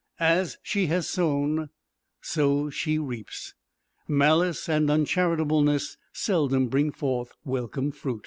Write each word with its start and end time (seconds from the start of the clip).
As 0.19 0.57
she 0.63 0.87
has 0.87 1.07
sown, 1.07 1.69
so 2.21 2.71
she 2.71 2.97
reaps. 2.97 3.53
Malice 4.07 4.67
and 4.67 4.89
uncharitableness 4.89 5.95
seldom 6.11 6.69
bring 6.69 6.91
forth 6.91 7.33
welcome 7.45 7.91
fruit. 7.91 8.19